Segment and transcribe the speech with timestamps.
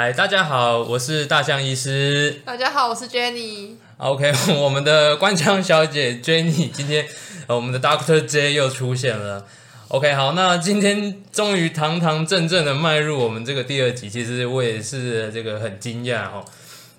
[0.00, 2.40] 嗨，大家好，我是大象医师。
[2.44, 3.70] 大家好，我是 Jenny。
[3.96, 4.32] OK，
[4.62, 7.04] 我们的官腔小姐 Jenny 今天，
[7.48, 9.44] 呃，我们的 Doctor J 又出现了。
[9.88, 16.44] OK，好，那今天终于堂堂正正的迈入我们这个第二集，其实我也是这个很惊讶哦。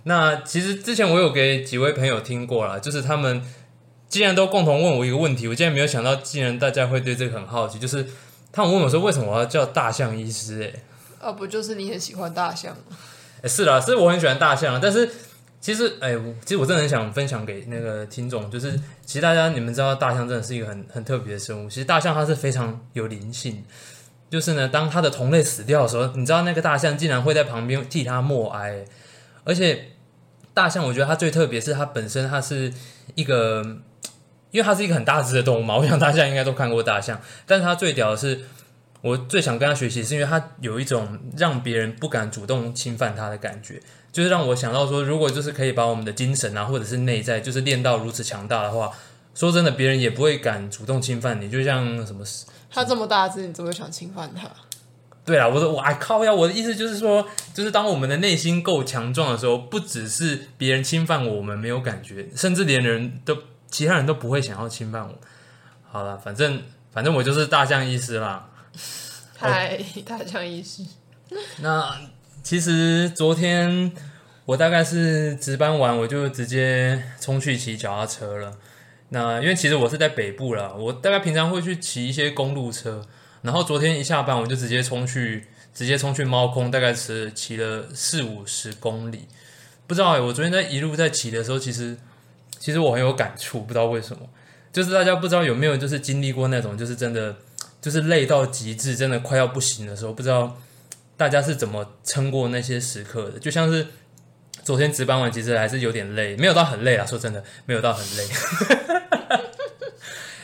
[0.03, 3.41] 那其实之前我有给几位朋友听过了，就是他们
[4.09, 8.05] 既然都共同问我一个问题，我竟然没有想到，竟然大家会对这个很好奇，就是
[8.51, 10.63] 他们问我说，为什么我要叫大象医师？
[10.63, 10.81] 哎。
[11.21, 12.75] 哦，不就是你很喜欢大象？
[13.41, 15.09] 哎，是啦，是我很喜欢大象，但是
[15.61, 16.13] 其实，哎，
[16.45, 18.71] 其实我真的很想分享给那个听众，就是
[19.05, 21.69] 其实大家你们知道，大象真的是一个很很特别的生物。
[21.69, 23.63] 其实大象它是非常有灵性，
[24.29, 28.85] 就是呢，当它的同类死掉的时候，你知道那个大象竟然会在旁边替它默哀。
[29.45, 29.93] 而且
[30.53, 32.73] 大象，我觉得它最特别是它本身它是
[33.15, 33.61] 一个，
[34.51, 38.41] 因为它是一个很大只的动物嘛，我想大家应该都看过大象，但是它最屌的是。
[39.01, 48.91] 我最想跟他学习，是因为他有一种让别人不敢主动侵犯他的感觉，就是让我想到说，如果就是可以把我们的精神啊，或者是内在，就是练到如此强大的话，
[49.33, 51.49] 说真的，别人也不会敢主动侵犯你。
[51.49, 52.25] 就像什么，
[52.69, 54.49] 他这么大只，你怎么会想侵犯他？
[55.25, 56.33] 对啊，我说我哎靠呀！
[56.33, 63.37] 我的意思就是说，就是当我们的内心够强壮的时候，不只是别人侵犯我，我们没有感觉，甚至连人都
[63.69, 65.13] 其他人都不会想要侵犯我。
[65.87, 68.49] 好了，反正反正我就是大象医师啦。
[69.37, 70.83] 嗨，大象医师。
[71.61, 71.97] 那
[72.43, 73.91] 其实昨天
[74.45, 78.57] 我大概是值班完，我就直接冲去骑脚踏车了。
[79.09, 83.05] 那因为其实我是在北部了，我大概平常会去骑一些公路车。
[83.41, 89.27] 然后昨天一下班，我就直接冲去，直接冲去猫空，大概是骑了四五十公里。
[89.87, 91.95] 不知道哎，我昨天在一路在骑的时候，其实
[92.57, 94.27] 其实我很有感触，不知道为什么。
[94.73, 97.35] 就是大家不知道有没有就是经历过那种，就是真的。
[97.81, 100.57] 就是累到极致，真的快要不行的时候，不知道
[101.15, 103.39] 大家是怎么撑过那些时刻的。
[103.39, 103.87] 就像是
[104.63, 107.05] 昨天值班完，其实还是有点累，没有到很累啊。
[107.05, 108.27] 说真的，没有到很累。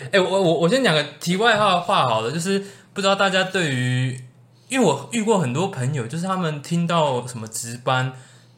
[0.12, 2.64] 哎，我我我先讲个题外话话好了，就是
[2.94, 4.22] 不知道大家对于，
[4.70, 8.14] 因为我遇过很多朋友，就是他们听到什么值班，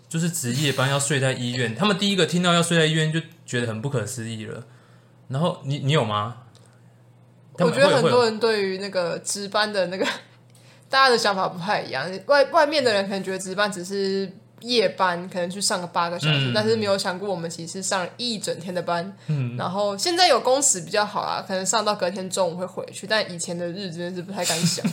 [0.09, 4.63] 就是值夜班要睡在医院，他们第一个听到要睡在医院就觉得很不可思议了。
[5.29, 6.43] 然后你你有吗？
[7.59, 10.05] 我觉得很多人对于那个值班的那个，
[10.89, 12.09] 大家的想法不太一样。
[12.27, 14.31] 外外面的人可能觉得值班只是
[14.61, 19.15] 夜班，可能去上个八个小时，但是没有想过我们其实上一整天的班。
[19.27, 24.83] 嗯，然后现在有工时比较好啊，可能上到隔天中午会回去，但以前的日子真的是不太敢想，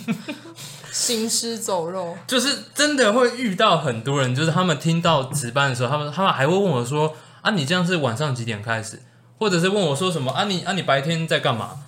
[0.92, 2.16] 行尸走肉。
[2.26, 9.00] 就是真的会遇到很多人，就是他们听到值班的时候，他们他们还会问我说：“啊，你这样是晚上几点开始？”
[9.40, 11.78] 或者是问我说什么：“啊，你啊，你白天在干嘛？”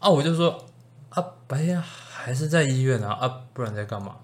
[0.00, 0.66] 啊，我就说
[1.10, 4.16] 啊，白天还是在医院啊，啊，不然在干嘛？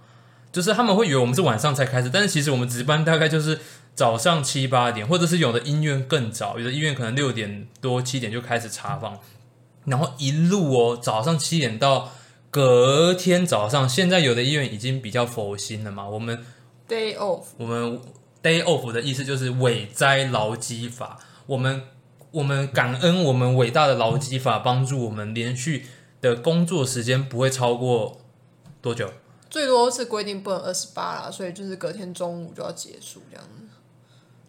[0.50, 3.60] 就是他们会以为我们是晚上才开始，但是其实我们值班大概就是
[3.94, 9.20] 早上七八点，或者是有的医院更早，有的医院可能六点多七点就开始查房，
[9.84, 12.10] 然后一路哦，早上七点到
[12.50, 16.08] 隔天早上，现在有的医院已经比较佛心了嘛。
[16.08, 16.42] 我们
[16.88, 18.00] day off，我们
[18.42, 21.82] day off 的意思就是伟哉劳基法，我们。
[22.32, 25.86] 我们感恩我们伟大的劳基法帮助我们连续
[26.20, 28.20] 的工作时间不会超过
[28.82, 29.10] 多久？
[29.48, 33.66] 最多是规定不能二十八啦，所以就是隔天中午就要结束这样子。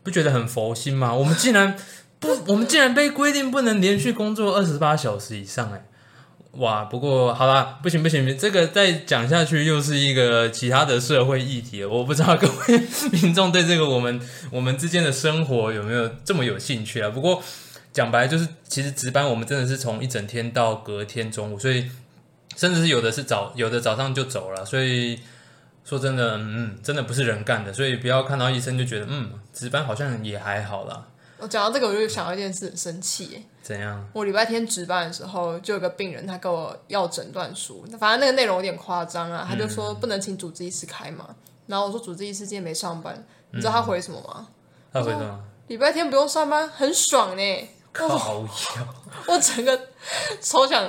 [0.03, 1.13] 不觉得很佛心吗？
[1.13, 1.77] 我们竟然
[2.19, 5.85] 不， 我们竟然被规定不能连续工作二十八小时以上哎！
[6.53, 11.89] 哇，不过好啦，不行不行，这个再讲下去又是一个其他的社会议题了。
[11.89, 12.81] 我不知道各位
[13.13, 14.19] 民众对这个我们
[14.51, 17.09] 我们之间的生活有没有这么有兴趣啊？
[17.11, 17.41] 不过。
[17.97, 21.89] 讲白就是，其实值班我们真的是从一整天到隔天中午，所以
[22.55, 24.63] 甚至是有的是早，有的早上就走了。
[24.63, 25.19] 所以
[25.83, 27.73] 说真的，嗯，真的不是人干的。
[27.73, 31.07] 所以不要看到医生就觉得，嗯，值班好像也还好啦。
[31.39, 33.43] 我讲到这个，我就想到一件事，很生气。
[33.63, 34.07] 怎样？
[34.13, 39.43] 我礼拜天值班的时候，就有个病人，他跟我要诊断书，反正那个内容有点夸张啊。
[39.49, 41.27] 他就说不能请主治医师开嘛。
[41.65, 44.49] 然后我说主治医师今天没上班，你知道他回什么吗？
[44.93, 45.43] 他回什么？
[45.67, 47.69] 礼拜天不用上班，很爽呢。
[47.91, 48.45] 靠！
[49.27, 49.79] 我整个
[50.41, 50.87] 超想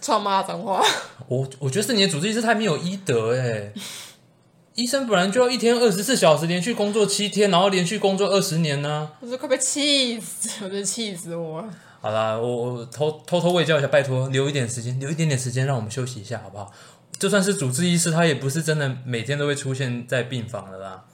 [0.00, 0.82] 超骂脏话。
[1.28, 3.72] 我我觉得是你的主治医师太没有医德哎！
[4.74, 9.08] 医生本来就要一天二十四小时连续工作七天，然后连续工作二十年呢。
[9.20, 11.68] 我都快被气死，我真气死我了。
[12.00, 16.72] 好啦，我我偷偷偷喂教一下，拜托留一点时间，留一点点时间让我们休息一下，好不好？
[17.18, 21.04] 就算是主治医师，他也不是真的每天都会出现在病房的啦。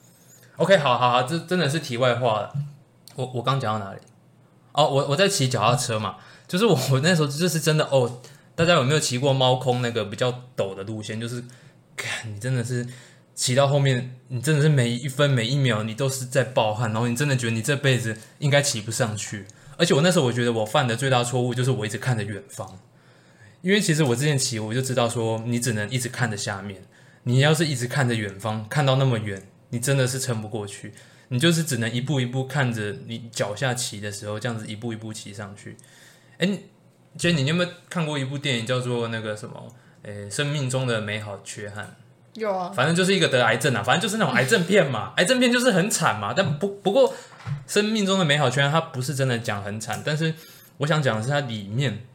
[0.56, 2.52] OK，好好好，这真的是题外话了。
[3.14, 4.00] 我我刚讲到哪里？
[4.72, 8.20] 哦，我我在骑脚踏车嘛，就是我我那时候就是真的哦，
[8.54, 11.20] 大家有没有骑过猫空那个比较陡的路线？
[11.20, 11.42] 就是，
[11.96, 12.86] 看你真的是
[13.34, 19.46] 骑到后面，你真的是每一分每一秒你都是在暴汗，然后你真的觉得你这辈子应该骑不上去。
[19.76, 22.78] 而且我那时候我觉得我犯的最大错误就是我一直看着远方，
[23.62, 26.82] 因为其实我之前骑我就知道说你只能一直看着下面，
[27.22, 30.92] 你要是一直看着远方，看到那么远，你真的是撑不过去，
[31.32, 35.76] 你就是只能一步一步看着你脚下骑的时候，这样子一步一步骑上去。
[36.38, 36.48] 哎，
[37.16, 39.74] 杰，你有没有看过一部电影叫做那个什么？
[40.02, 41.96] 诶，生命中的美好缺憾。
[42.34, 46.34] 有啊，反正就是一个得癌症啊，反正就是那种癌症片嘛， 癌症片就是很惨嘛。
[46.34, 47.14] 但不不过，
[47.66, 50.34] 生命中的美好圈它不是真的讲很惨，但是
[50.78, 52.06] 我想讲的是它里面，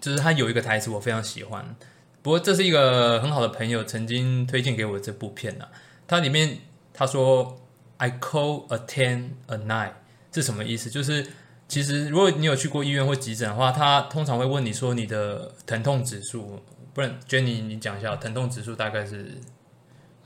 [0.00, 1.76] 就是它有一个台词我非常喜欢。
[2.22, 5.68] 不过这是一个很好的朋友曾经推荐给我这部片啊，
[6.06, 6.58] 它里面
[6.92, 7.58] 他说
[7.98, 9.92] “I call a ten a night
[10.32, 10.90] 是什么意思？
[10.90, 11.26] 就是
[11.68, 16.60] 其实如果你有去过医院或急诊的话，他通常会问你说你的疼痛指数。
[16.92, 19.36] 不然，Jenny，你讲一下疼痛指数大概是？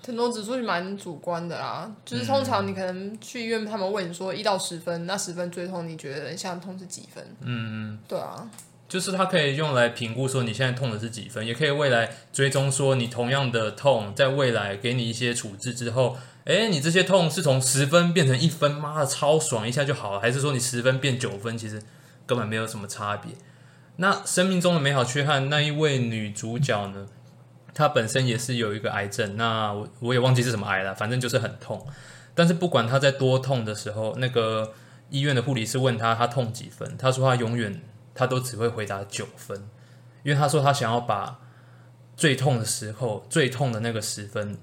[0.03, 7.23] 疼痛指数是蛮主观的啦，就是通常你可能去医院，他们问你说一到十分，那十分最痛，你觉得像痛是几分？
[7.41, 8.49] 嗯嗯，对啊，
[8.88, 21.82] 就是它可以用来评估说你现在痛的是几分，也可以未来追踪说你同样的痛，在未来给你一些处置之后，哎，你这些痛是从十分变成一分，妈的超爽，一下就好了，还是说你十分变九分，其实
[22.26, 23.32] 根本没有什么差别。
[23.96, 27.06] 那生命中的美好缺憾那一位女主角呢？
[27.75, 31.87] 她本身也是有一个癌症，那我我也忘记是什么癌了，反正就是很痛。
[32.34, 34.73] 但是不管她在多痛的时候，那个
[35.11, 37.81] 医院的护理师问她她痛几分，她说她永远
[38.19, 39.56] 他都只会回答九分，
[40.25, 41.38] 因为他说他想要把
[42.17, 44.59] 最痛的时候最痛的那个十分，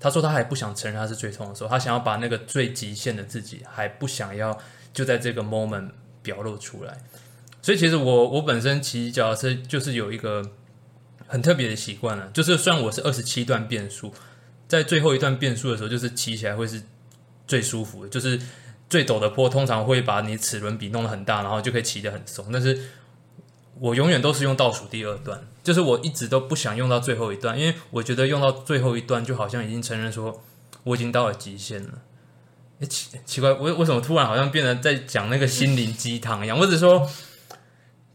[0.00, 4.58] 他说他还不想承认他是最痛的时候，他想要把那个最极限的自己还不想要
[4.94, 5.90] 就在这个 moment
[6.22, 6.96] 表露出来。
[7.60, 10.42] 所以其实我我本身骑脚踏车就是有一个
[11.26, 14.14] 很特别的习惯了，就是虽然我是二十七段变速，
[14.66, 16.82] 在最后一段变速的时候，就是骑起来会是
[17.46, 18.40] 最舒服的，就是
[18.88, 22.46] 最陡的坡通常会把你齿轮比弄得很大，然后就可以骑得很松。
[22.52, 22.90] 但是
[23.80, 30.42] 我永远都是用倒数第二段，就是我一直都不想用到最后一段，因为我觉得用到最后一段就好像已经承认说
[30.84, 31.98] 我已经到了极限了。
[32.88, 37.08] 奇奇怪，为为什么突然好像变得在讲那个心灵鸡汤一样，或者说？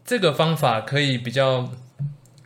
[0.02, 1.70] 这个方法可以比较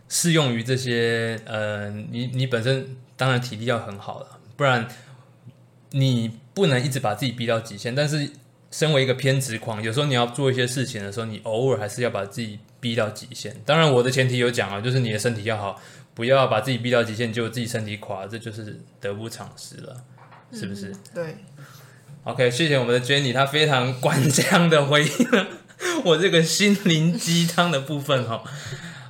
[0.07, 4.87] 适用于这些，呃，你你本身当然体力要很好了，不然
[5.93, 7.95] 你不能一直把自己逼到极限。
[7.95, 8.31] 但是，
[8.71, 13.55] 身为一个偏执狂，有时候你要做一些事情的时候，你偶尔还是要把自己逼到极限。
[13.67, 15.81] 当然，我的前提有讲啊，就是你的身体要好，
[16.15, 19.97] 不要把自己逼到极限，就自己身体垮，这就是得不偿失了，
[20.53, 20.93] 是不是？
[21.15, 21.37] 对。
[22.25, 25.47] OK，谢谢我们的 Jenny，她非常官腔的回应了。
[26.05, 28.43] 我这个心灵鸡汤的部分哈，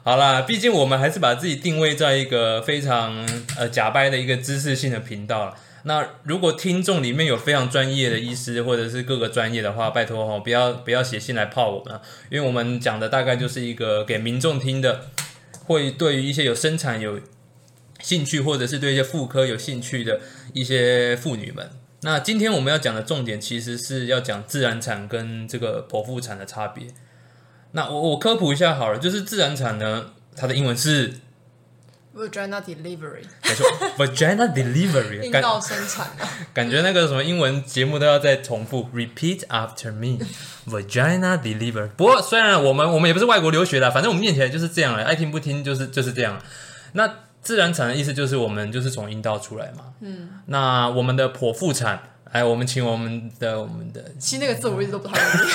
[0.03, 3.27] 好啦，毕竟我们还是把自己定位在一个非常
[3.57, 5.55] 呃假掰的一个知识性的频道了。
[5.87, 12.01] 那如果听众里面有非常专业的医师或者是各个专业的话，拜托哈，不要不要写信来泡我们，
[12.31, 15.07] 因为我们讲的大概就是一个给民众听的，
[15.65, 17.21] 会对于一些有生产有
[18.01, 20.21] 兴趣或者是对一些妇科有兴趣的
[20.53, 21.71] 一些妇女们。
[22.01, 26.87] 那今天我们要讲的重点，其实是要讲自然产跟这个剖腹产的差别。
[27.73, 31.15] 那我我科普一下好了，就是自然产呢，它的英文是
[32.15, 33.67] vagina delivery，没错，
[33.99, 36.07] vagina delivery，阴道生产。
[36.55, 41.89] 感觉那个什么英文节目都要再重复，repeat after me，vagina delivery。
[41.97, 46.41] 不过虽然我们我们也不是外国留学的，反正我们念起来就是这样了，爱听不听就是就是这样。
[46.93, 49.87] 那自然产的意思就是我们就是从阴道出来嘛。
[50.01, 50.29] 嗯。
[50.47, 55.49] 那我们的剖腹产，哎，我们请我们的我们的，其实那个字我一直都不太会念，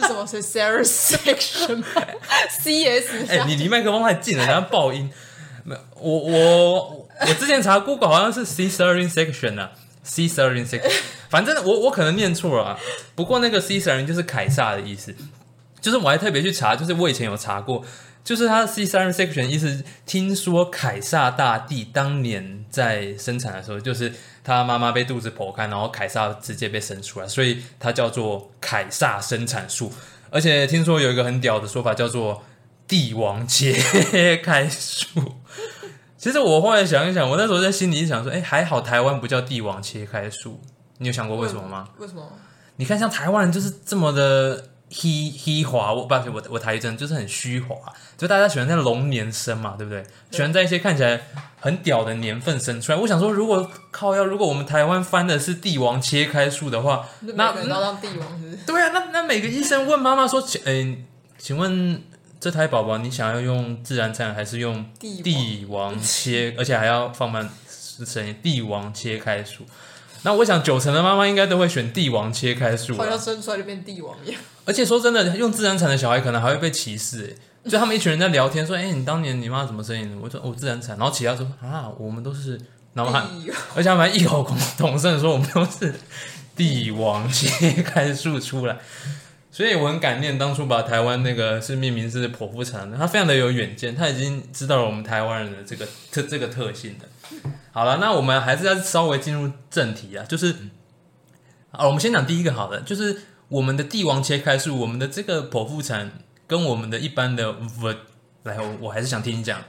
[0.00, 0.26] 是什么？
[0.26, 3.26] 是 cesarean section？C S？
[3.28, 5.10] 哎，你离麦克风太近了，然后爆音。
[5.64, 9.70] 没有，我我我之前查 Google 好像是 cesarean section 啊
[10.04, 10.90] ，cesarean section。
[11.28, 12.78] 反正我我可能念错了啊。
[13.14, 15.14] 不过那个 c e s a r i n 就是凯撒的意思，
[15.80, 17.84] 就是我还特别去查，就是我以前有查过。
[18.24, 24.12] 就是他 C 三 section 意思，听说凯撒大帝当年在生产的时候，就是
[24.44, 29.92] 他妈妈被肚子剖开，然后凯撒直接被生出来，所以它叫做凯撒生产术。
[30.30, 32.44] 而且听说有一个很屌的说法，叫做
[32.92, 33.72] 帝王切
[34.44, 35.36] 开术。
[36.18, 40.60] 其实我后来想一想，我那时候在心里想说，哎，还好台湾不叫帝王切开术。
[40.98, 41.88] 你有想过为什么吗？
[41.96, 42.30] 为什么？
[42.76, 44.68] 你看，像台湾人就是这么的。
[44.92, 47.74] 虚虚华，我不，我我台语真的就是很虚华，
[48.18, 50.04] 就大家喜欢在龙年生嘛，对不对？
[50.30, 51.18] 喜欢在一些看起来
[51.58, 52.98] 很屌的年份生出来。
[52.98, 58.54] 我想说，如果靠要，如果我们台湾翻的是帝王切开术的话，那那当帝王是？
[58.66, 61.02] 对啊，那那每个医生问妈妈说，请，嗯，
[61.38, 62.02] 请问
[62.42, 67.48] 这胎宝宝你想要用自然产还是用帝王切， 而且还要放慢
[68.04, 69.64] 声音，帝王切开术。
[70.22, 74.40] 那我想九成的妈妈应该都会选帝王切开术，好像生出来就变帝王一样。
[74.64, 80.18] 而且说真的，用自然产的小孩可能还会被歧视，哎，就他们一群人在聊天说，哎，你当年你妈怎么生的？
[80.20, 82.60] 我说我自然产，然后其他说啊，我们都是，
[82.94, 83.20] 然后还
[83.76, 84.44] 而且他们异口
[84.76, 85.94] 同声说我们都是
[86.56, 88.76] 帝王切开术出来。
[89.52, 97.06] 所以我很感念当初把台湾那个是命名是剖腹产的，他非常的有远见，他已经知道了我们台湾人的这个特这个特性的。
[97.70, 100.56] 好了，那我们还是要稍微进入正题啊，就是
[101.70, 106.10] 啊，我们先讲第一个好的，就是我们的帝王切开术，我们的这个剖腹产
[106.46, 107.94] 跟我们的一般的 v
[108.44, 109.60] 来，我我还是想听你讲。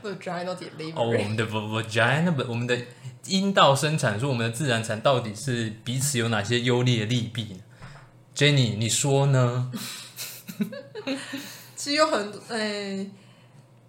[0.95, 2.77] 哦，我们的 vagina 不，我们的
[3.25, 7.59] 阴道生产，说我们的自然产到底是彼此有哪些优劣利弊呢
[8.35, 9.71] ？Jenny，你说呢？
[11.75, 13.09] 其实有很诶，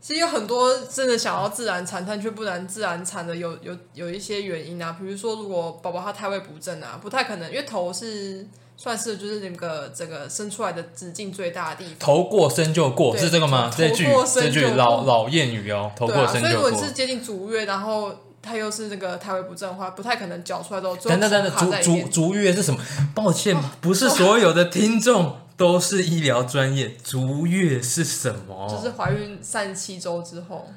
[0.00, 4.96] 其实有很多真的想要自然产，但却不能自然产的，有有有一些原因啊。
[4.98, 8.46] 比如说，如果宝宝他胎位不正啊，不太可能，因为头是
[8.76, 11.94] 算是就是那个这个生出来的直径最大的地方。
[12.00, 13.72] 头过身就过，是这个吗？
[13.76, 16.42] 这句这句老老谚语哦，头过身就过。
[16.48, 18.12] 所以如果你是接近足月，然后。
[18.44, 20.94] 他又是那个胎位不正的话，不太可能搅出来都。
[20.96, 22.78] 等等等等，足足足月是什么？
[23.14, 26.90] 抱歉，不是所有的听众都是医疗专业。
[27.02, 28.68] 足月是什么？
[28.68, 30.68] 就是怀孕三十七周之后。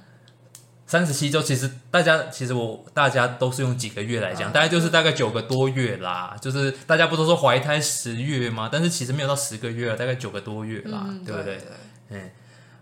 [0.90, 6.34] 三十七周，其实大家其实我大家都是用几个月来讲，大概就是大概九个多月啦。
[6.40, 8.70] 就是大家不都说怀胎十月吗？
[8.72, 11.60] 但是其实没有到十个月，大概九个多月啦，对不对？
[12.10, 12.30] 嗯。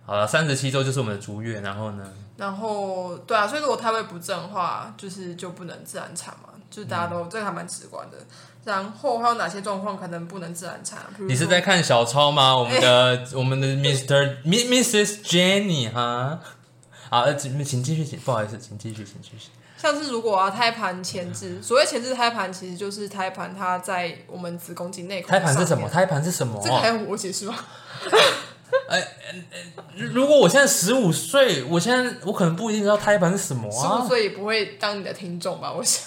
[0.06, 2.04] 好了，三十七周就是我们的足月，然后呢？
[2.38, 8.18] 然后对啊，所以如果胎位不正的话，就是就不能自然产嘛，就是大家都这个还蛮直观的。
[8.64, 11.00] 然后还有哪些状况可能不能自然产？
[11.20, 12.56] 你是在看小抄吗？
[12.58, 14.44] 我们的我们的 Mr.
[14.44, 15.24] Mrs.
[15.24, 16.40] Jenny 哈，
[17.10, 19.50] 好，请请继续，请不好意思，请继续，请继续。
[19.78, 25.22] 像是如果啊，胎盘前置，所谓前置胎盘，其实就是胎盘它在我们子宫颈内。
[25.22, 25.88] 胎盘是什么？
[25.88, 26.60] 胎盘是什么？
[26.64, 27.56] 这个还要我解释吗？
[29.52, 29.60] 哎，
[29.96, 34.00] 如果我现在十五岁，我现在我可能不一定知道胎盘是什么啊。
[34.00, 35.72] 十五岁也不会当你的听众吧？
[35.74, 36.04] 我想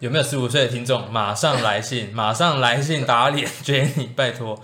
[0.00, 1.10] 有没有十五岁的听众？
[1.12, 4.60] 马上来信， 马上来信打脸 Jenny，拜托，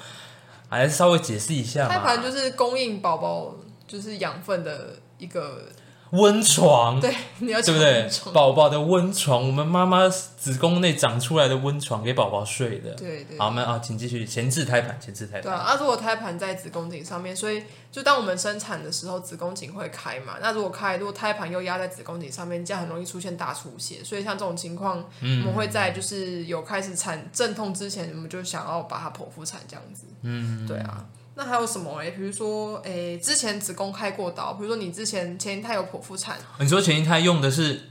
[0.68, 1.88] 还是稍微解释一下。
[1.88, 3.54] 胎盘就是供应宝宝
[3.86, 5.62] 就是养分的一个。
[6.10, 8.08] 温床，对，你要对不对？
[8.32, 12.94] 宝宝的温床，我们妈妈子宫内长出来的温床，给宝宝睡的。
[12.94, 13.38] 对对。
[13.38, 15.42] 好，我们啊，请继续前置胎盘，前置胎盘。
[15.42, 17.62] 对啊，如果胎盘在子宫颈上面，所以
[17.92, 20.36] 就当我们生产的时候，子宫颈会开嘛。
[20.40, 24.02] 那如果开，如果胎盘又压在子宫颈上面，这样很容易出现大出血。
[24.02, 30.04] 所以像这种情况，我们会在就是有开始产阵痛之前，我们就想要把它剖腹产这样子。
[30.22, 31.04] 嗯，对啊。
[31.38, 32.10] 那还有什么诶？
[32.10, 37.90] 比如说，诶，之前子宫开过刀，比如说你之前前一胎有剖腹产，你说前一胎用的是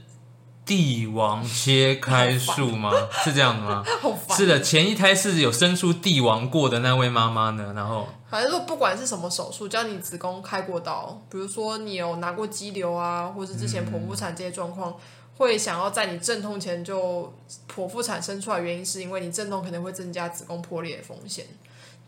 [0.66, 2.92] 帝王切开术吗？
[3.24, 3.82] 是这样的吗？
[4.36, 7.72] 是的，前一胎是有生出帝王过的那位妈妈呢。
[7.74, 14.94] 然后，反正说不管是什么手术，只要你子宫开过刀，比如说你有拿过肌瘤啊，或者之前剖腹产这些状况，
[15.38, 17.32] 会想要在你阵痛前就
[17.74, 21.46] 剖腹产生出来，原因是因为你阵痛可能会增加子宫破裂的风险。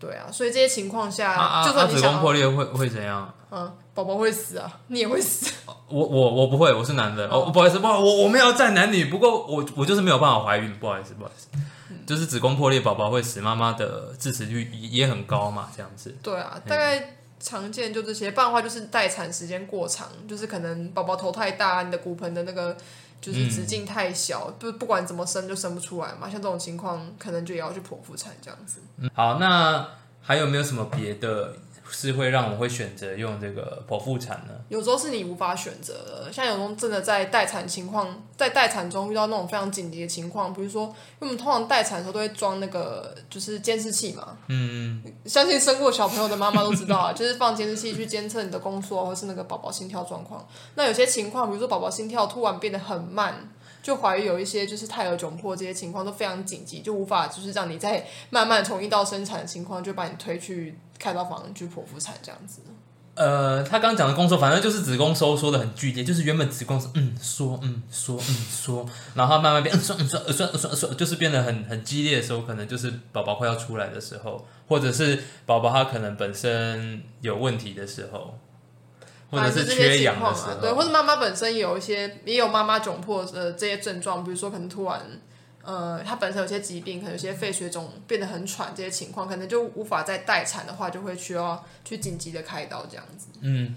[0.00, 3.32] 对啊，所以这些情况下，就算你子宫破裂会会怎样？
[3.50, 5.52] 嗯，宝宝会死啊，你也会死。
[5.88, 7.28] 我我我不会，我是男的。
[7.28, 11.48] 哦，不好意思，不好，我我没有站男女，不过我我就是没有办法怀孕，不好意思，不好意思。
[12.06, 16.16] 就是子宫破裂，宝宝会死，妈妈的致死率也很高嘛，这样子。
[16.22, 22.74] 对啊，大概常见就这些，不然的话就是待产时间过长，就是可能宝宝头太大，你的骨盆的那个。
[23.20, 26.30] 就是直径太小，不不管怎么生就生不出来嘛。
[26.30, 28.80] 像这种情况，可能就也要去剖腹产这样子。
[28.98, 29.88] 嗯，好，那
[30.22, 31.54] 还有没有什么别的？
[31.92, 34.54] 是会让我会选择用这个剖腹产呢？
[34.68, 35.94] 有时候是你无法选择
[36.26, 50.46] 的，像有时候真的在待产情况，在待产中遇到那种非常紧急的情况，比如说，因为我们通常待产的时候都会装那个就是监视器嘛，嗯，相信生过小朋友的妈妈都知道啊， 就是放监视器去监测你的宫缩或是那个宝宝心跳状况。
[50.74, 53.50] 那有些情况，比如说宝宝心跳突然变得很慢。
[53.82, 62.60] 就怀疑有一些就是胎儿窘迫这些情况都非常紧急，就无法就是让你在慢慢从阴道生产的情况，就把你推去开刀房去剖腹产这样子。
[63.14, 78.38] 呃，他刚讲的宫缩，反正就是子宫收缩的很剧烈，就是原本子宫是嗯缩嗯缩嗯缩，然后慢慢变嗯缩嗯缩嗯缩嗯缩，就是变得很很激烈的时候，可能就是宝宝快要出来的时候，或者是宝宝他可能本身有问题的时候。
[79.30, 85.00] 或者是缺氧的时候，对，或者妈妈本身有一些，也有妈妈窘迫的这些症状，比如说可能突然，
[85.62, 93.28] 呃，她本身有些疾病，可能有些肺水肿，变得很喘，这些情况可能就无法再待产的话，就会需要去紧急的开刀这样子。
[93.40, 93.76] 嗯，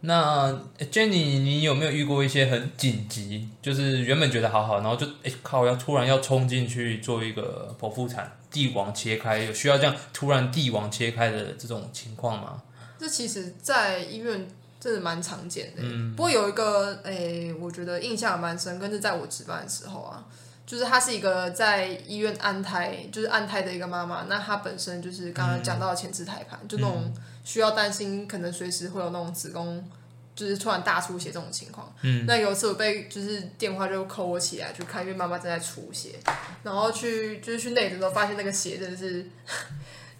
[0.00, 0.50] 那
[0.90, 12.62] Jenny，你有没有遇过一些很紧急，就是原本觉得好好，然后就哎靠，要突然要冲进去做一个剖腹产，帝王切开，有需要这样突然帝王切开的这种情况吗？
[12.96, 14.48] 这其实，在医院
[14.84, 15.80] 真的蛮常见的。
[15.82, 20.22] 嗯，不过有一个哎，我觉得印象蛮深，跟是在我值班的时候啊，
[20.66, 27.10] 就是她是一个在医院安胎，就是安胎的一个妈妈，那她本身就是刚刚讲到的前置胎盘，就那种。
[27.46, 29.86] 需要担心，可能随时会有那种子宫
[30.34, 31.94] 就是突然大出血这种情况。
[32.00, 36.18] 嗯，那有一次我被就是电话就扣我起来去看，因为妈妈正在出血，
[36.62, 39.26] 然后去就是去内诊的时候发现那个血真的是。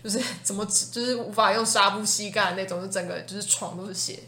[0.05, 4.19] 就是 怎么就是无法用纱布吸干那种，就整个就是床都是血，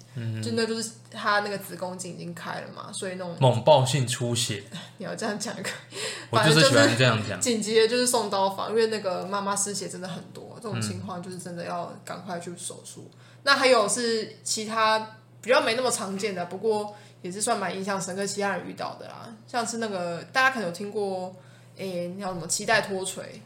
[0.43, 4.65] 就那就是他那个子宫颈已经开了嘛，所以那种猛暴性出血。
[4.97, 5.69] 你要这样讲一个，
[6.31, 7.39] 我就是喜欢这样讲。
[7.39, 13.11] 紧急的就是送刀房，因为那个妈妈失血真的很多，这种情况就是真的要赶快去手术。
[13.43, 14.99] 那还有是其他
[15.43, 21.37] 比较没那么常见的，不过也是算蛮印象深刻，其他人遇到的啦，像是那个大家可能有听过，
[21.77, 23.43] 诶，叫什么脐带脱垂。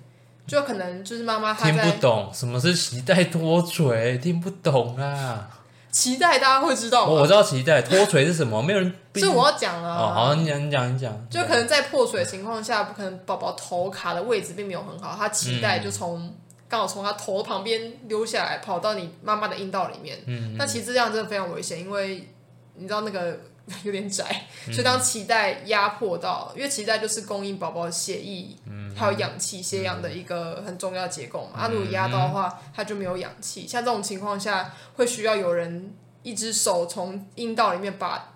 [0.51, 5.49] 就可能就是妈妈听不懂什么是脐带脱垂，听不懂啊。
[5.93, 7.13] 脐带大家会知道吗？
[7.13, 8.93] 我知道脐带脱垂是什么，没有人。
[9.15, 9.89] 所以我要讲了。
[9.89, 11.29] 哦，好，你讲，你讲，你讲。
[11.31, 16.35] 就可能在破水的情况下，不可能宝宝头卡的位置并没有很好，他脐带就从
[16.69, 20.19] 刚好从他头旁边溜下来，跑到你妈妈的阴道里面。
[20.27, 20.57] 嗯。
[20.59, 22.29] 那其实这样真的非常危险，因为
[22.75, 23.39] 你知道那个。
[23.85, 24.25] 有点窄，
[24.67, 28.57] 所以当脐带压迫到，因为脐带就是供应宝宝血液，
[28.97, 31.53] 还有氧气、血氧的一个很重要结构嘛。
[31.61, 33.67] 它如果压到的话，它就没有氧气。
[33.67, 38.35] 像这种情况下，会需要有人一只手从阴道里面把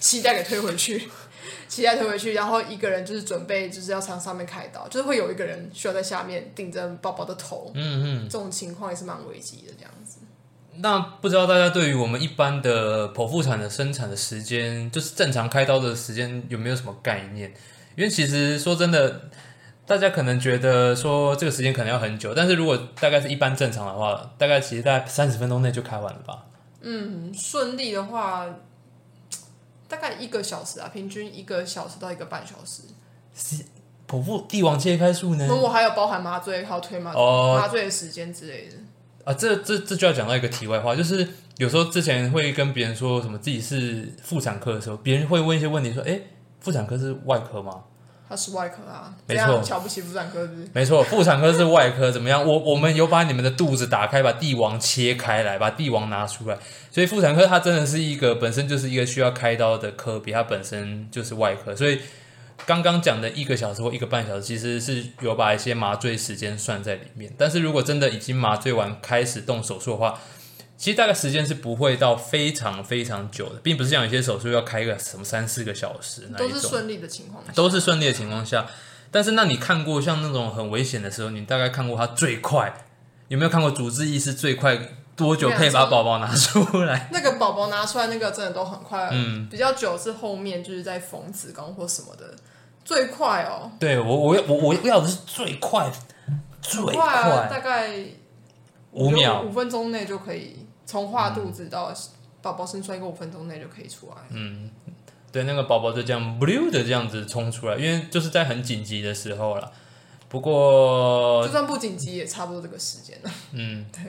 [0.00, 1.08] 脐带给推回去，
[1.68, 7.70] 脐带推回去，然后一个人就是准备就是要从上面开刀，就是会有一个人需要在下面顶着宝宝的头。
[7.74, 10.18] 嗯嗯，这种情况也是蛮危急的，这样子。
[10.78, 17.52] 那不知道大家对于我们一般的剖腹产的生产的时间，就是正常开刀的时间有没有什么概念？
[17.96, 19.30] 因为其实说真的，
[19.86, 26.46] 大家可能觉得说这个时间可能要很久，但是如果大概是一般正常的话，大概其实在三十分钟内就开完了吧。
[26.80, 28.46] 嗯，顺利的话，
[29.88, 32.82] 大概一个小时啊，平均一个小时到一个半小时。
[33.34, 33.64] 是
[34.08, 35.46] 剖腹帝王切开术呢？
[35.48, 38.74] 那我还有包含麻醉，还有推麻麻醉的时间之类的。
[39.24, 46.20] 啊，这这这就要讲到一个题外话，就是有时候之前会跟别人说什么自己是妇产科的时候，别人会问一些问题，说：“哎，
[46.60, 47.84] 妇产科是外科吗？”
[48.28, 50.68] 他是外科啊，没错，瞧不起妇产科是？
[50.72, 52.44] 没错，妇产科是外科，怎么样？
[52.44, 56.58] 我我们有把你们的肚子打开，把帝王切开来，把帝王拿出来，
[56.90, 62.00] 所以妇产科它真的是一个本身就是一个需要开刀的科，比它本身就是外科，所以。
[62.66, 67.32] 刚刚讲的一个小时或一个半小时，其实是有把一些麻醉时间算在里面。
[67.36, 70.18] 但是如果真的已经麻醉完开始动手术的话，
[70.76, 76.50] 其实大概时间是不会到非常非常久的，并不是像有些手术要开个什么三四个小时那一种。
[76.50, 77.44] 都是顺利的情况。
[77.54, 78.66] 都是顺利的情况下，
[79.10, 82.74] 但是那你看过像那种很危险的时候，你大概看过它最快
[83.28, 84.78] 有没有看过主治医师最快
[85.16, 87.08] 多久可以把宝宝拿出来？
[87.12, 92.34] 那个宝宝拿出来那个真的都很快，嗯，比较久是后面就是在缝子宫或什么的。
[92.84, 93.70] 最快哦！
[93.80, 95.90] 对我，我我我要的是最快，
[96.60, 97.94] 最快，大概
[98.90, 101.90] 五秒，五分钟内就可以从化肚子到
[102.42, 104.16] 宝宝生出来，一个五分钟内就可以出来。
[104.28, 104.70] 嗯，
[105.32, 109.72] 对，那个宝宝就这样 blue 的这样子冲出来，因为就是在很紧急的时候了。
[110.28, 113.30] 不过就算不紧急，也差不多这个时间了。
[113.52, 114.02] 嗯， 对。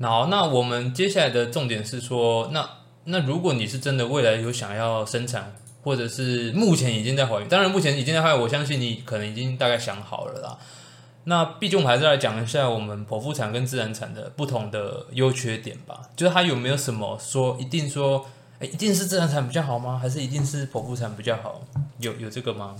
[0.00, 2.68] 好，那我们接下来的重点是说，那
[3.04, 5.54] 那如果你是真的未来有想要生产。
[5.82, 10.58] 或者是目前已经在怀孕，当然目前已经在怀孕，我相信你可能已经大概想好了啦。
[11.24, 16.02] 那毕竟我们还是来讲一下我们剖腹产跟自然产的不同的优缺点吧。
[16.14, 18.26] 就是它有没有什么说一定说，
[18.58, 19.98] 哎，一定是自然产比较好吗？
[19.98, 21.62] 还是一定是剖腹产比较好？
[21.98, 22.76] 有有这个吗？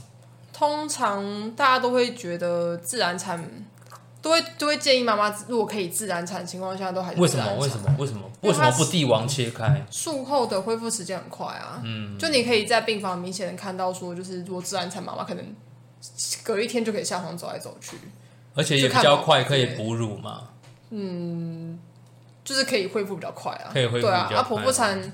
[0.52, 3.42] 通常大家都会觉得自然产。
[4.22, 7.54] 都会都会建议妈妈，如果可以自然产情况下，都还是为什么？
[7.58, 7.94] 为什么？
[7.98, 8.22] 为什么？
[8.42, 9.84] 为什么不帝王切开？
[9.90, 15.44] 术后的恢复时间很快啊，嗯，就你可以在病房明显的看到，说就是如果自然产，妈妈可能
[16.42, 17.96] 隔一天就可以下床走来走去，
[18.54, 20.48] 而且也比较快，可以哺乳嘛，
[20.90, 21.78] 嗯，
[22.44, 25.12] 就是可以恢复比较快啊，可以恢复对啊，啊，剖腹产。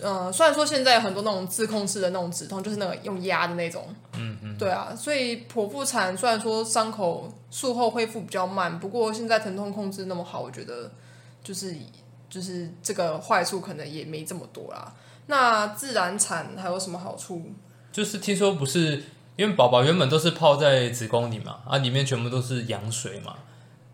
[0.00, 10.90] 呃，虽然说现在有很多那种自控式的那种止痛，就是那个用压的那种，嗯嗯，对啊，所以剖腹产虽然说伤口术后恢复比较慢，不过现在疼痛控制那么好，我觉得
[11.42, 11.76] 就是
[12.30, 14.94] 就是这个坏处可能也没这么多啦。
[15.26, 17.42] 那自然产还有什么好处？
[17.92, 19.04] 就是听说不是
[19.36, 23.34] 因为宝宝原本都是泡在子宫里嘛，啊，里面全部都是羊水嘛，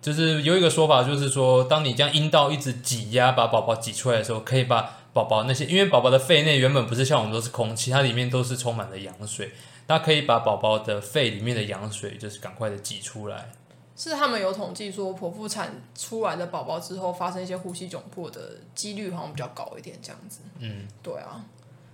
[0.01, 9.51] 就是有一个说法就是说，当你将阴道一直挤压把宝宝挤出来的时候，可以把宝宝宝那些，因为宝宝的肺内原本不是像我们都是空气，它里面都是充满了羊水，
[9.89, 13.51] 那可以把宝宝的肺里面的羊水就是赶快的挤出来。
[13.97, 20.39] 是他们有统计说，剖腹产出来的宝宝之后发生一些呼吸窘迫的几率好像比较高一点，这样子。
[20.61, 21.45] 嗯，对啊。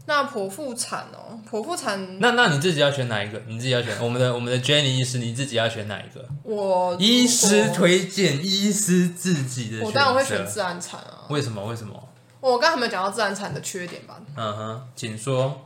[0.06, 3.40] 那剖腹产哦，剖腹产，那那你自己要选哪一个？
[3.46, 6.28] 你自己要选我们的我们的 Jenny 医师，你自己要选哪一个？
[6.42, 11.24] 我医师推荐，医师自己的，我当然会选自然产啊。
[11.30, 11.64] 为什么？
[11.64, 12.03] 为什么？
[12.52, 14.20] 我刚才没有讲到自然产的缺点吧？
[14.36, 15.62] 嗯哼，请说。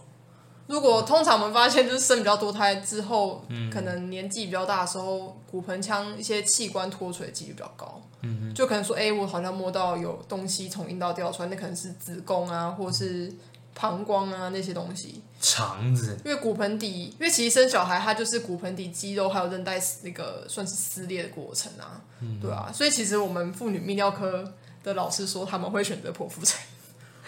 [0.67, 8.01] 如果通常我们发现就是生比较多胎之后，嗯可能年纪比较大的时候，骨盆腔一些器官脱垂几率比较高。
[8.23, 13.33] 嗯就可能说，哎，我好像摸到有东西从阴道掉出来，那可能是子宫啊，或是。
[13.81, 26.61] 膀胱啊，那些东西，肠子，因为骨盆底，因为其实生小孩，它就是骨盆底肌肉还有韧带那个算是撕裂的过程啊，嗯对啊，所以其实我们妇女泌尿科的老师说他们会选择剖腹产。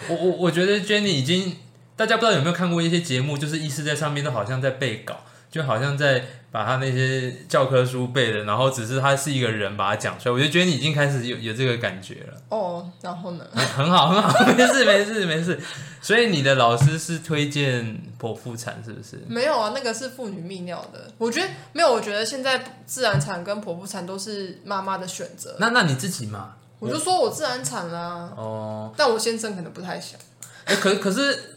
[0.09, 1.57] 我我我觉得 Jenny 已经，
[1.97, 5.21] 大家不知道有没有看过一些节目，就是医师在上面都好像在背稿。
[5.51, 12.41] 就好像在把他那些教科书背的，然后只是他是一个人把它讲出来，我就觉得你已经开始有有这个感觉了。
[12.51, 13.45] 哦，然后呢？
[13.53, 15.59] 很好，很好，没事，没事，没事。
[16.01, 19.19] 所以你的老师是推荐剖腹产，是不是？
[19.27, 21.13] 没有啊，那个是妇女泌尿的。
[21.19, 25.57] 我觉得没有，我觉得现在自然产跟剖腹产都是妈妈的选择。
[25.59, 26.55] 那那你自己嘛？
[26.81, 28.33] 我就说我自然产啦。
[28.37, 28.93] 哦。
[28.97, 30.19] 但我先生可能不太想。
[30.65, 31.57] 哎，可可是，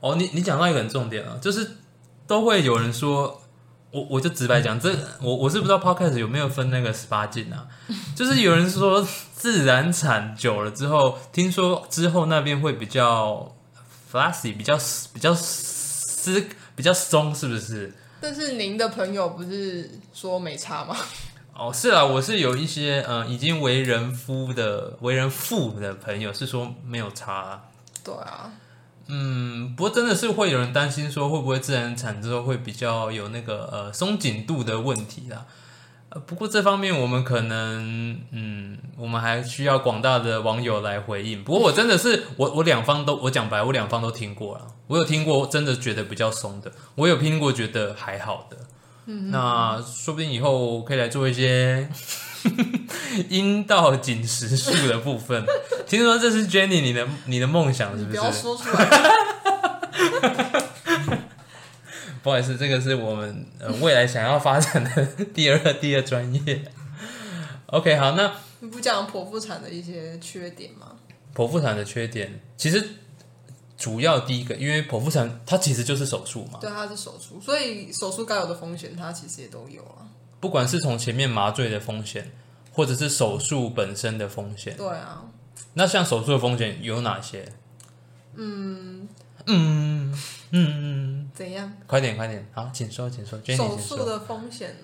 [0.00, 1.76] 哦，你你讲到一个很重点啊，就是。
[2.26, 3.38] 都会有人说，
[3.90, 7.68] 我我就直白讲，这我我是不知道 podcast 有没有分那个十八禁啊？
[8.16, 13.54] 就是有人说自然产久了之后，听说之后那边会比较
[14.10, 14.74] flashy，比较
[15.12, 17.92] 比较丝比较松，是不是？
[18.22, 20.96] 但是您的朋友不是说没差吗？
[21.56, 27.62] 哦，是啊，我是有一些嗯已经为人夫的为人父的朋友是说没有差。
[28.02, 28.50] 对啊。
[29.06, 35.46] 嗯，不过真的是会有人担心说会不会自然产之后会比较有那个呃松紧度的问题啦。
[36.08, 41.44] 呃，不过这方面我们可能嗯，我们还需要广大的网友来回应。
[41.44, 44.66] 不过我真的是我我两方都我讲白，我两方都听过了。
[44.86, 48.56] 我有听过真的觉得比较松的，我有听过觉得还好的。
[49.06, 51.88] 嗯，那说不定以后可以来做一些。
[53.30, 55.42] 阴道紧实术的部分，
[55.86, 58.18] 听说这是 Jenny 你的你的梦想是不是？
[58.18, 58.84] 不要说出来。
[62.22, 66.70] 不好意思，这个是我们呃未来想要发展的第二第二专业。
[67.66, 70.92] OK，好，那你不讲剖腹产的一些缺点吗？
[71.34, 72.86] 剖腹产的缺点，其实
[73.76, 80.06] 主要第一个，因为剖腹产它其实就是手术嘛，对，它是手术，所以手术该有的风险，它其实也都有啊。
[80.40, 82.30] 不管是从前面麻醉的风险，
[82.72, 85.24] 或者是手术本身的风险，对啊。
[85.74, 87.52] 那像手术的风险有哪些？
[88.34, 89.08] 嗯
[89.46, 90.16] 嗯
[90.50, 91.72] 嗯，怎样？
[91.86, 93.40] 快点快点，好，请说，请说。
[93.56, 94.76] 手术的风险，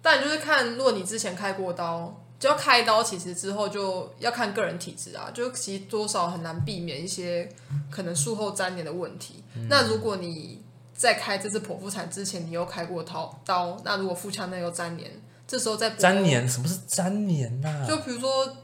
[0.00, 7.48] 但就是看，如果你之前开过刀，就要开刀，其实之后就要看个人体质啊，就其实多少很难避免一些
[7.90, 9.42] 可能术后粘连的问题。
[9.68, 10.62] 那如果你
[10.94, 15.10] 在开这次剖腹产之前，你又开过刀刀，那如果腹腔内有粘连，
[15.46, 17.86] 这时候再粘连，什么是粘连呐？
[17.88, 18.56] 就比如说，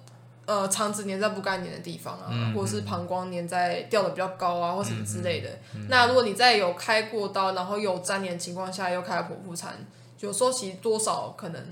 [0.45, 5.49] 呃，肠子粘在不该粘的地方啊，或者是膀胱粘在掉的比较高啊，或什么之类的。
[5.89, 9.75] 那如果你在有开过刀，然后有粘连情况下又开了剖腹产，
[10.21, 11.63] 有时候其实多少可能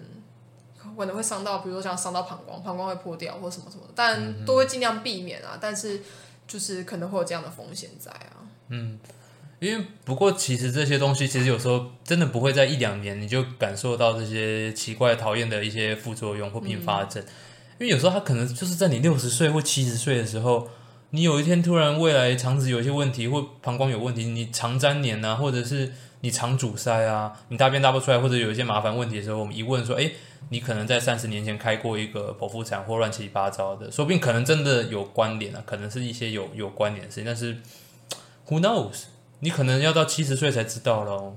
[0.96, 5.58] 可能会伤到，比如说像伤到膀胱，膀胱会破掉或什么什么的，但都会尽量避免啊。
[5.60, 6.00] 但是
[6.46, 8.42] 就是可能会有这样的风险在啊。
[8.68, 8.98] 嗯。
[9.58, 17.22] 因为不过，其实这些东西其实有时候真的不会在一两年你就感受到这些奇怪、讨厌的一些副作用或并发症。
[17.78, 20.66] 因为有时候它可能就是在你六十岁或七十岁的时候，
[21.10, 30.10] 你有一天突然未来肠子有一些问题或膀胱有问题，你肠粘连啊，或者是你肠阻塞啊，你大便大不出来，或者有一些麻烦问题的时候，我们一问说，哎，
[30.50, 37.56] 你可能在三十年前开过一个剖腹产或乱七八糟的，说不定可能真的有关联啊，可能是一些有有关联的事情，但是
[38.48, 39.04] who knows？
[39.40, 41.36] 你可能要到七十岁才知道喽。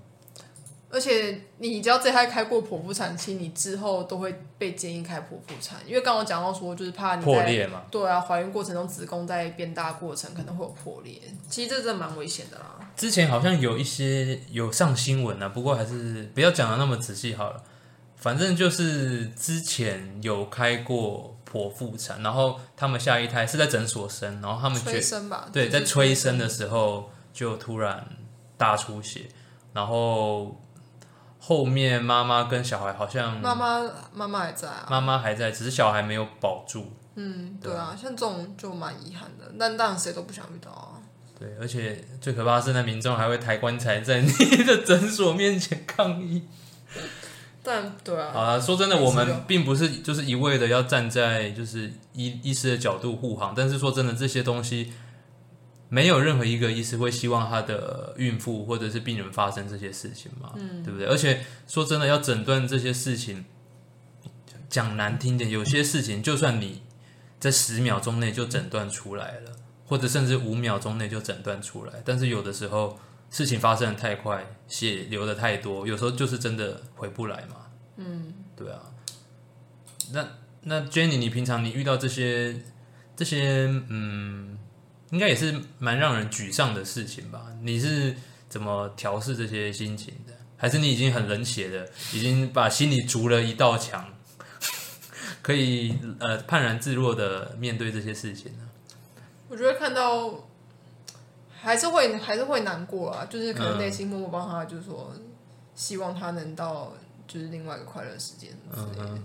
[0.94, 7.82] 而且你只要这胎开过剖腹产期，你之后都会被建议开剖腹产，因为刚刚讲到说，就是怕你破裂嘛。
[7.90, 12.80] 对啊，怀孕过程中子宫在变大过程可能会有破裂，其实这真的蛮危险的啦。
[12.96, 17.64] 之前好像有一些有上新闻啊，不过还是不要讲的那么仔细好了。
[18.16, 25.50] 反正就是之前有开过剖腹产，然后他们下一胎是在诊所生，然后他们催生吧？
[25.52, 27.10] 对，在催生的时候。
[27.34, 28.08] 就突然
[28.60, 29.22] 大出血，
[29.74, 30.56] 然后
[31.46, 33.82] 后面妈妈跟小孩好像妈妈
[34.14, 40.96] 妈妈还在啊，妈妈还在，只是小孩没有保住，嗯，对啊，像这种就蛮遗憾的，但当然谁都不想遇到啊。
[41.38, 44.30] 对，而且最可怕的是，那民众还会抬棺材在你
[44.64, 46.44] 的诊所面前抗议。
[47.62, 54.94] 但对啊，啊，说真的，我们并不是就是一味的要站在就是医医师的角度护航，但是说真的，这些东西
[55.94, 61.08] 没有任何一个医师会希望他的孕妇或者是病人发生这些事情嘛，嗯，对不对？
[61.08, 63.46] 而且说真的，要诊断这些事情，
[64.68, 66.82] 讲难听点，有些事情就算你
[67.40, 69.52] 在十秒钟内就诊断出来了，
[69.86, 72.98] 或者甚至五秒钟内就诊断出来，但是有的时候。
[73.34, 77.56] 事情发生的太快，血流的太多，有时候就是真的回不来嘛。
[77.96, 78.80] 嗯，对啊。
[80.12, 80.28] 那
[80.62, 82.62] 那 Jenny，你平常你遇到这些
[83.16, 84.56] 这些，嗯，
[85.14, 87.46] 应该也是蛮让人沮丧的事情吧？
[87.62, 88.14] 你是
[88.50, 90.34] 怎么调试这些心情的？
[90.58, 94.14] 还是你已经很冷血的，已经把心里筑了一道墙，
[95.42, 98.70] 可以呃泰然自若的面对这些事情呢？
[99.48, 100.50] 我觉得看到。
[101.66, 105.14] 还是会还是会难过啊，就是可能内心默默帮他，就是说
[105.74, 106.92] 希望他能到
[107.26, 109.18] 就是另外一个快乐时间之类的。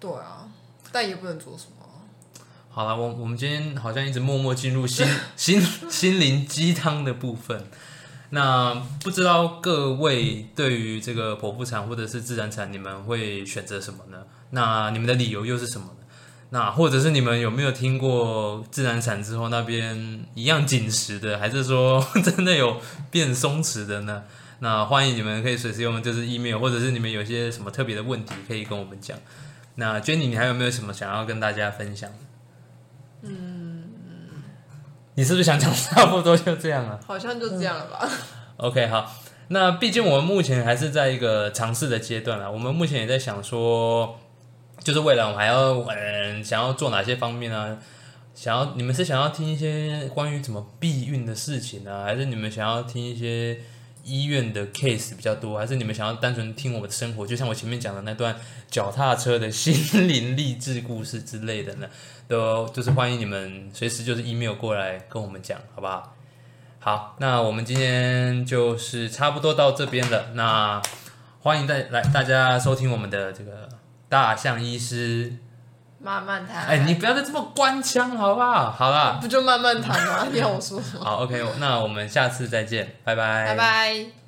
[0.00, 0.48] 对啊，
[0.90, 1.75] 但也不能做什么。
[2.76, 5.58] 好了，我我们今天好像一直默默进入心心
[5.88, 7.64] 心灵鸡汤的部分。
[8.28, 14.18] 那不知道各位对于这个剖腹产或者是自然产，你们会选择什么呢？
[14.50, 16.04] 那你们的理由又是什么呢？
[16.50, 22.78] 那或者是你们有没有听过自然产之后那边一样紧实的，还是说 真的有
[23.10, 24.24] 变松弛的呢？
[24.58, 29.16] 那欢迎你们可以随时用就是 email，或者是你们有些什么特别的问题可以跟我们讲。
[29.76, 32.10] 那 Jenny，你还有没有什么想要跟大家分享？
[33.26, 33.84] 嗯，
[35.14, 37.00] 你是不是想讲差不多就这样了？
[37.06, 38.08] 好像就这样了吧。
[38.58, 39.12] OK，好。
[39.48, 44.18] 那毕竟我们目前还是在一个尝试的阶段啊，我们目前也在想说。
[44.84, 47.76] 就是未来我们还要嗯想要做哪些方面呢？
[48.36, 53.58] 想要你们是想要听一些关于怎么避孕的事情呢，还是你们想要听一些
[54.06, 57.26] 医院的 case 比较多，还是你们想要单纯听我们的生活？
[57.26, 58.36] 就像我前面讲的那段
[58.70, 59.74] 脚踏车的心
[60.08, 61.88] 灵励志故事之类的呢？
[62.28, 66.14] 都就是欢迎你们随时就是 email 过来跟我们讲，好不好？
[66.78, 70.30] 好，那我们今天就是差不多到这边了。
[70.34, 70.80] 那
[71.40, 73.68] 欢迎大来大家收听我们的这个。
[74.08, 75.34] 大象医师，
[75.98, 76.66] 慢慢谈。
[76.66, 78.70] 哎，你不要再这么官腔，好不好？
[78.70, 80.26] 好了，不就慢慢谈吗？
[80.30, 81.04] 你要我说什么？
[81.04, 84.25] 好，OK，那我们下次再见，拜拜，拜拜。